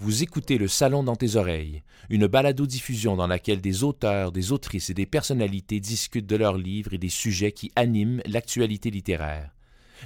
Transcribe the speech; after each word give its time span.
Vous 0.00 0.22
écoutez 0.22 0.58
Le 0.58 0.68
Salon 0.68 1.02
dans 1.02 1.16
tes 1.16 1.34
oreilles, 1.34 1.82
une 2.08 2.28
balado-diffusion 2.28 3.16
dans 3.16 3.26
laquelle 3.26 3.60
des 3.60 3.82
auteurs, 3.82 4.30
des 4.30 4.52
autrices 4.52 4.90
et 4.90 4.94
des 4.94 5.06
personnalités 5.06 5.80
discutent 5.80 6.28
de 6.28 6.36
leurs 6.36 6.56
livres 6.56 6.94
et 6.94 6.98
des 6.98 7.08
sujets 7.08 7.50
qui 7.50 7.72
animent 7.74 8.22
l'actualité 8.24 8.92
littéraire. 8.92 9.50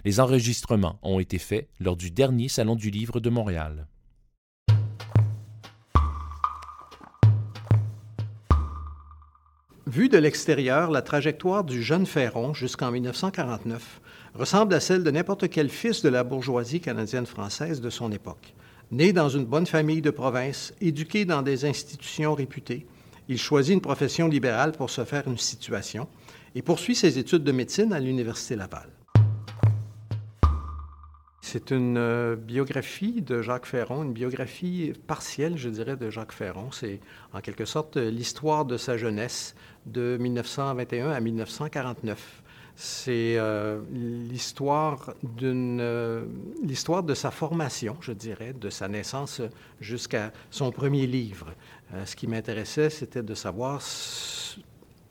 Les 0.07 0.19
enregistrements 0.19 0.99
ont 1.03 1.21
été 1.21 1.37
faits 1.37 1.69
lors 1.79 1.97
du 1.97 2.11
dernier 2.11 2.49
Salon 2.49 2.75
du 2.75 2.89
Livre 2.89 3.21
de 3.21 3.29
Montréal. 3.29 3.87
Vue 9.87 10.09
de 10.09 10.17
l'extérieur, 10.17 10.91
la 10.91 11.03
trajectoire 11.03 11.65
du 11.65 11.83
jeune 11.83 12.07
Ferron 12.07 12.55
jusqu'en 12.55 12.91
1949 12.91 14.01
ressemble 14.33 14.73
à 14.73 14.81
celle 14.81 15.05
de 15.05 15.11
n'importe 15.11 15.51
quel 15.51 15.69
fils 15.69 16.01
de 16.01 16.09
la 16.09 16.25
bourgeoisie 16.25 16.81
canadienne-française 16.81 17.83
de 17.83 17.91
son 17.91 18.11
époque. 18.11 18.55
Né 18.91 19.13
dans 19.13 19.29
une 19.29 19.45
bonne 19.45 19.67
famille 19.67 20.03
de 20.03 20.11
province, 20.11 20.75
éduqué 20.81 21.25
dans 21.25 21.43
des 21.43 21.65
institutions 21.65 22.35
réputées, 22.35 22.87
il 23.29 23.39
choisit 23.39 23.75
une 23.75 23.81
profession 23.81 24.29
libérale 24.29 24.73
pour 24.73 24.91
se 24.91 25.05
faire 25.05 25.27
une 25.27 25.39
situation 25.39 26.09
et 26.55 26.63
poursuit 26.63 26.95
ses 26.95 27.19
études 27.19 27.45
de 27.45 27.53
médecine 27.53 27.93
à 27.93 28.01
l'Université 28.01 28.57
Laval. 28.57 28.89
C'est 31.41 31.71
une 31.71 31.99
euh, 31.99 32.37
biographie 32.37 33.21
de 33.21 33.43
Jacques 33.43 33.67
Ferron, 33.67 34.05
une 34.05 34.13
biographie 34.13 34.93
partielle, 35.07 35.59
je 35.59 35.69
dirais, 35.69 35.97
de 35.97 36.09
Jacques 36.09 36.33
Ferron. 36.33 36.71
C'est 36.71 37.01
en 37.33 37.41
quelque 37.41 37.65
sorte 37.65 37.97
l'histoire 37.97 38.65
de 38.65 38.77
sa 38.77 38.97
jeunesse 38.97 39.55
de 39.85 40.17
1921 40.19 41.11
à 41.11 41.21
1949 41.21 42.42
c'est 42.75 43.37
euh, 43.37 43.81
l'histoire 43.93 45.15
d'une 45.23 45.81
euh, 45.81 46.25
l'histoire 46.63 47.03
de 47.03 47.15
sa 47.15 47.31
formation, 47.31 47.97
je 48.01 48.13
dirais, 48.13 48.55
de 48.55 48.71
sa 48.71 48.89
naissance 48.89 49.43
jusqu'à 49.81 50.33
son 50.51 50.71
premier 50.71 51.07
livre. 51.07 51.55
Euh, 51.93 52.05
ce 52.07 52.17
qui 52.17 52.27
m'intéressait, 52.27 52.89
c'était 52.89 53.23
de 53.23 53.35
savoir 53.35 53.83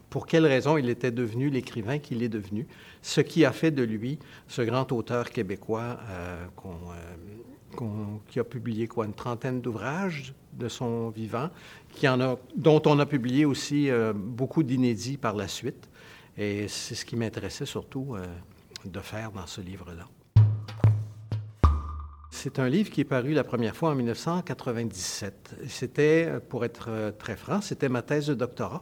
pour 0.09 0.25
quelles 0.25 0.47
raisons 0.47 0.77
il 0.77 0.89
était 0.89 1.11
devenu 1.11 1.49
l'écrivain 1.49 1.99
qu'il 1.99 2.23
est 2.23 2.29
devenu, 2.29 2.67
ce 3.01 3.21
qui 3.21 3.45
a 3.45 3.51
fait 3.51 3.71
de 3.71 3.83
lui 3.83 4.19
ce 4.47 4.61
grand 4.61 4.91
auteur 4.91 5.29
québécois 5.29 5.97
qui 8.27 8.39
a 8.39 8.43
publié 8.43 8.87
quoi, 8.87 9.05
une 9.05 9.13
trentaine 9.13 9.61
d'ouvrages 9.61 10.33
de 10.51 10.67
son 10.67 11.09
vivant, 11.11 11.49
qui 11.93 12.09
en 12.09 12.19
a, 12.19 12.37
dont 12.57 12.81
on 12.85 12.99
a 12.99 13.05
publié 13.05 13.45
aussi 13.45 13.89
beaucoup 14.13 14.63
d'inédits 14.63 15.15
par 15.15 15.33
la 15.37 15.47
suite. 15.47 15.89
Et 16.41 16.67
c'est 16.67 16.95
ce 16.95 17.05
qui 17.05 17.15
m'intéressait 17.15 17.67
surtout 17.67 18.15
euh, 18.15 18.25
de 18.83 18.99
faire 18.99 19.31
dans 19.31 19.45
ce 19.45 19.61
livre-là. 19.61 20.07
C'est 22.31 22.57
un 22.57 22.67
livre 22.67 22.89
qui 22.89 23.01
est 23.01 23.05
paru 23.05 23.33
la 23.33 23.43
première 23.43 23.75
fois 23.75 23.91
en 23.91 23.95
1997. 23.95 25.57
C'était, 25.67 26.39
pour 26.49 26.65
être 26.65 26.87
euh, 26.89 27.11
très 27.11 27.35
franc, 27.35 27.61
c'était 27.61 27.89
ma 27.89 28.01
thèse 28.01 28.25
de 28.25 28.33
doctorat. 28.33 28.81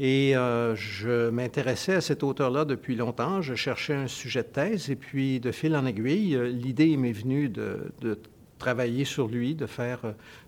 Et 0.00 0.36
euh, 0.36 0.76
je 0.76 1.30
m'intéressais 1.30 1.94
à 1.94 2.00
cet 2.02 2.22
auteur-là 2.22 2.66
depuis 2.66 2.94
longtemps. 2.94 3.40
Je 3.40 3.54
cherchais 3.54 3.94
un 3.94 4.06
sujet 4.06 4.42
de 4.42 4.48
thèse 4.48 4.90
et 4.90 4.96
puis, 4.96 5.40
de 5.40 5.50
fil 5.50 5.74
en 5.74 5.86
aiguille, 5.86 6.38
l'idée 6.52 6.94
m'est 6.98 7.12
venue 7.12 7.48
de, 7.48 7.90
de, 8.02 8.18
travailler 8.62 9.04
sur 9.04 9.26
lui, 9.26 9.56
de 9.56 9.66
faire 9.66 10.00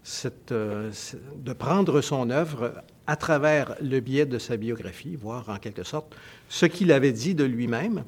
cette, 0.05 0.53
de 0.53 1.53
prendre 1.53 2.01
son 2.01 2.31
œuvre 2.31 2.73
à 3.09 3.17
travers 3.17 3.75
le 3.83 3.99
biais 3.99 4.25
de 4.25 4.39
sa 4.39 4.57
biographie, 4.57 5.17
voir 5.17 5.49
en 5.49 5.57
quelque 5.57 5.83
sorte 5.83 6.15
ce 6.49 6.67
qu'il 6.67 6.93
avait 6.93 7.13
dit 7.13 7.35
de 7.35 7.43
lui-même 7.43 8.05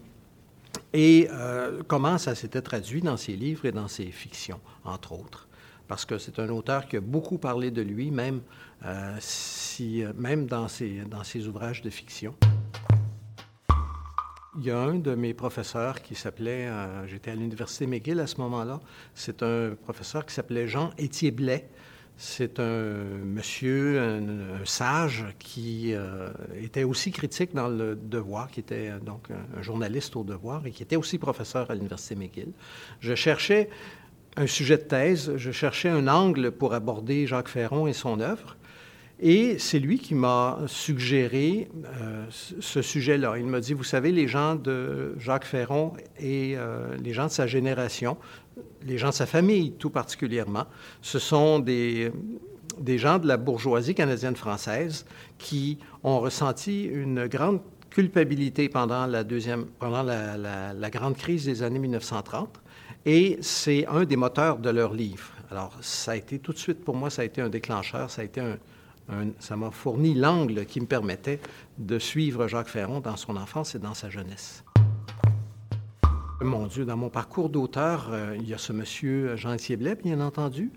et 0.93 1.29
euh, 1.33 1.83
comment 1.89 2.19
ça 2.19 2.37
s'était 2.37 2.63
traduit 2.63 3.01
dans 3.01 3.17
ses 3.17 3.35
livres 3.35 3.67
et 3.67 3.73
dans 3.73 3.89
ses 3.89 4.07
fictions, 4.07 4.61
entre 4.85 5.13
autres. 5.13 5.49
Parce 5.89 6.05
que 6.05 6.19
c'est 6.19 6.39
un 6.39 6.49
auteur 6.51 6.87
qui 6.87 6.97
a 6.97 7.01
beaucoup 7.01 7.39
parlé 7.39 7.73
de 7.73 7.83
lui, 7.83 8.13
même, 8.13 8.41
euh, 8.85 9.17
si, 9.19 10.05
même 10.17 10.47
dans, 10.47 10.69
ses, 10.69 11.03
dans 11.11 11.25
ses 11.25 11.49
ouvrages 11.49 11.83
de 11.83 11.91
fiction. 11.91 12.35
Il 14.59 14.65
y 14.65 14.71
a 14.71 14.79
un 14.79 14.95
de 14.95 15.15
mes 15.15 15.35
professeurs 15.35 16.01
qui 16.01 16.15
s'appelait, 16.15 16.67
euh, 16.67 17.07
j'étais 17.07 17.31
à 17.31 17.35
l'Université 17.35 17.87
McGill 17.87 18.19
à 18.21 18.27
ce 18.27 18.41
moment-là, 18.41 18.81
c'est 19.15 19.43
un 19.43 19.75
professeur 19.75 20.25
qui 20.25 20.33
s'appelait 20.33 20.67
Jean 20.67 20.93
Étier 20.97 21.31
Blais, 21.31 21.69
c'est 22.17 22.59
un 22.59 22.95
monsieur, 23.23 24.01
un, 24.01 24.65
sage, 24.65 25.27
qui 25.39 25.93
euh, 25.93 26.31
était 26.59 26.85
aussi 26.85 27.11
critique 27.11 27.55
dans 27.55 27.69
le 27.69 27.97
Devoir, 27.97 28.51
qui 28.51 28.61
était 28.61 28.89
euh, 28.89 28.99
donc 28.99 29.29
un, 29.31 29.61
journaliste 29.61 30.17
au 30.17 30.25
Devoir 30.25 30.67
et 30.67 30.71
qui 30.71 30.83
était 30.83 30.97
aussi 30.97 31.19
professeur 31.19 31.71
à 31.71 31.75
l'Université 31.75 32.15
McGill. 32.15 32.53
Je 33.01 33.15
cherchais 33.15 33.69
un 34.39 34.47
sujet 34.47 34.79
de 34.79 34.85
thèse, 34.85 35.37
je 35.37 35.51
cherchais 35.51 35.91
un 35.91 36.09
angle 36.09 36.51
pour 36.51 36.73
aborder 36.73 37.27
Jacques 37.27 37.49
Ferron 37.49 37.87
et 37.87 37.93
son 37.93 38.21
œuvre. 38.21 38.57
Et 39.19 39.59
c'est 39.59 39.79
lui 39.79 39.99
qui 39.99 40.15
m'a 40.15 40.59
suggéré 40.67 41.69
euh, 41.85 42.27
ce 42.31 42.83
sujet-là. 42.83 43.39
Il 43.39 43.47
m'a 43.47 43.61
dit, 43.61 43.73
vous 43.73 43.85
savez, 43.85 44.13
les 44.13 44.29
gens 44.29 44.57
de 44.57 45.15
Jacques 45.19 45.47
Ferron 45.47 45.95
et 46.21 46.57
les 47.03 47.13
gens 47.13 47.27
de 47.27 47.33
sa 47.33 47.47
génération 47.47 48.19
les 48.83 48.99
gens 48.99 49.09
de 49.09 49.15
sa 49.15 49.27
famille 49.27 49.73
tout 49.73 49.91
particulièrement, 49.91 50.67
ce 51.03 51.19
sont 51.19 51.59
des, 51.59 52.13
gens 52.97 53.19
de 53.19 53.27
la 53.27 53.37
bourgeoisie 53.37 53.95
canadienne-française 53.95 55.07
qui 55.39 55.79
ont 56.03 56.21
ressenti 56.21 56.85
une 56.85 57.27
grande 57.27 57.61
culpabilité 57.91 58.69
pendant 58.69 59.07
la 59.07 59.25
deuxième, 59.25 59.67
pendant 59.79 60.03
la, 60.03 60.91
grande 60.91 61.17
crise 61.17 61.45
des 61.45 61.63
années 61.63 61.79
1930, 61.79 62.61
et 63.05 63.39
c'est 63.41 63.87
un 63.87 64.05
des 64.05 64.17
moteurs 64.17 64.59
de 64.59 64.71
leur 64.71 64.93
livre. 64.93 65.31
Alors, 65.51 65.77
ça 65.81 66.13
a 66.13 66.17
été 66.17 66.39
tout 66.39 66.53
de 66.53 66.59
suite 66.59 66.85
pour 66.85 66.97
moi, 66.97 67.09
ça 67.09 67.23
a 67.23 67.25
été 67.25 67.41
un 67.41 67.49
déclencheur, 67.49 68.11
ça 68.11 68.23
a 68.23 68.25
été 68.25 68.41
un, 68.41 68.59
ça 69.39 69.57
m'a 69.57 69.71
fourni 69.71 70.15
l'angle 70.15 70.67
qui 70.67 70.81
me 70.81 70.87
permettait 70.87 71.41
de 71.79 71.99
suivre 71.99 72.49
Jacques 72.49 72.69
Ferron 72.69 73.01
dans 73.01 73.17
son 73.17 73.37
enfance 73.37 73.75
et 73.75 73.79
dans 73.79 73.95
sa 73.95 74.11
jeunesse. 74.11 74.65
Mon 76.41 76.67
Dieu, 76.67 76.85
dans 76.85 76.97
mon 76.97 77.09
parcours 77.09 77.49
d'auteur, 77.49 78.09
euh, 78.11 78.37
il 78.39 78.47
y 78.47 78.53
a 78.53 78.59
ce 78.59 78.73
monsieur 78.73 79.37
Jean 79.37 79.57
Thieblet, 79.57 79.95
bien 79.95 80.21
entendu. 80.21 80.71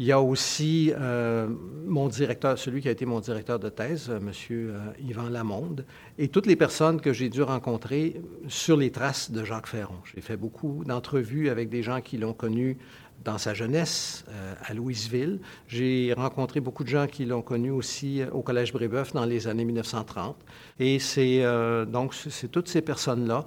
Il 0.00 0.06
y 0.06 0.12
a 0.12 0.20
aussi 0.22 0.94
euh, 0.98 1.46
mon 1.86 2.08
directeur, 2.08 2.58
celui 2.58 2.80
qui 2.80 2.88
a 2.88 2.90
été 2.90 3.04
mon 3.04 3.20
directeur 3.20 3.58
de 3.58 3.68
thèse, 3.68 4.08
euh, 4.08 4.18
monsieur 4.18 4.72
Yvan 4.98 5.28
Lamonde, 5.28 5.84
et 6.16 6.28
toutes 6.28 6.46
les 6.46 6.56
personnes 6.56 7.02
que 7.02 7.12
j'ai 7.12 7.28
dû 7.28 7.42
rencontrer 7.42 8.22
sur 8.48 8.78
les 8.78 8.90
traces 8.90 9.30
de 9.30 9.44
Jacques 9.44 9.66
Ferron. 9.66 9.96
J'ai 10.14 10.22
fait 10.22 10.38
beaucoup 10.38 10.84
d'entrevues 10.86 11.50
avec 11.50 11.68
des 11.68 11.82
gens 11.82 12.00
qui 12.00 12.16
l'ont 12.16 12.32
connu 12.32 12.78
dans 13.26 13.36
sa 13.36 13.52
jeunesse 13.52 14.24
à 14.64 14.72
Louisville. 14.72 15.40
J'ai 15.68 16.14
rencontré 16.16 16.60
beaucoup 16.60 16.84
de 16.84 16.88
gens 16.88 17.06
qui 17.06 17.26
l'ont 17.26 17.42
connu 17.42 17.70
aussi 17.70 18.22
au 18.32 18.40
Collège 18.40 18.72
Brébeuf 18.72 19.12
dans 19.12 19.26
les 19.26 19.46
années 19.46 19.66
1930. 19.66 20.34
Et 20.78 20.98
c'est 20.98 21.44
donc 21.86 22.14
c'est 22.14 22.48
toutes 22.48 22.68
ces 22.68 22.80
personnes-là 22.80 23.44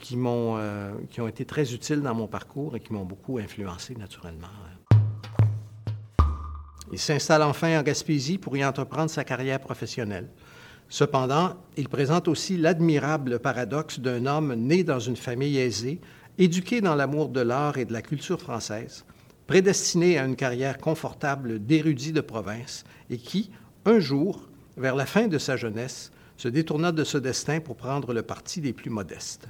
qui, 0.00 0.16
m'ont, 0.16 0.54
euh, 0.56 0.92
qui 1.10 1.20
ont 1.20 1.26
été 1.26 1.44
très 1.44 1.74
utiles 1.74 2.02
dans 2.02 2.14
mon 2.14 2.28
parcours 2.28 2.76
et 2.76 2.80
qui 2.80 2.92
m'ont 2.92 3.04
beaucoup 3.04 3.38
influencé 3.38 3.96
naturellement. 3.96 4.46
Il 6.92 6.98
s'installe 6.98 7.42
enfin 7.42 7.78
en 7.78 7.82
Gaspésie 7.82 8.38
pour 8.38 8.56
y 8.56 8.64
entreprendre 8.64 9.10
sa 9.10 9.24
carrière 9.24 9.60
professionnelle. 9.60 10.28
Cependant, 10.88 11.56
il 11.76 11.88
présente 11.88 12.28
aussi 12.28 12.56
l'admirable 12.56 13.40
paradoxe 13.40 13.98
d'un 13.98 14.26
homme 14.26 14.54
né 14.54 14.84
dans 14.84 15.00
une 15.00 15.16
famille 15.16 15.58
aisée, 15.58 16.00
éduqué 16.38 16.80
dans 16.80 16.94
l'amour 16.94 17.28
de 17.28 17.40
l'art 17.40 17.76
et 17.78 17.84
de 17.84 17.92
la 17.92 18.02
culture 18.02 18.40
française, 18.40 19.04
prédestiné 19.46 20.18
à 20.18 20.24
une 20.24 20.36
carrière 20.36 20.78
confortable 20.78 21.58
d'érudit 21.58 22.12
de 22.12 22.20
province 22.20 22.84
et 23.10 23.18
qui, 23.18 23.50
un 23.84 23.98
jour, 23.98 24.48
vers 24.76 24.94
la 24.94 25.06
fin 25.06 25.26
de 25.26 25.38
sa 25.38 25.56
jeunesse, 25.56 26.12
se 26.36 26.48
détourna 26.48 26.92
de 26.92 27.02
ce 27.02 27.18
destin 27.18 27.60
pour 27.60 27.76
prendre 27.76 28.12
le 28.12 28.22
parti 28.22 28.60
des 28.60 28.72
plus 28.72 28.90
modestes. 28.90 29.48